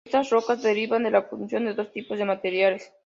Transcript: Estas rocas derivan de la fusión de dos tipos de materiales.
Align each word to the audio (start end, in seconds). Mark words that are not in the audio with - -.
Estas 0.03 0.31
rocas 0.31 0.63
derivan 0.63 1.03
de 1.03 1.11
la 1.11 1.21
fusión 1.21 1.65
de 1.65 1.75
dos 1.75 1.91
tipos 1.91 2.17
de 2.17 2.25
materiales. 2.25 2.91